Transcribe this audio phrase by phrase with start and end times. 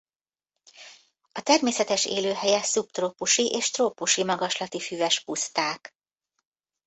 [1.31, 5.95] A természetes élőhelye szubtrópusi és trópusi magaslati füves puszták.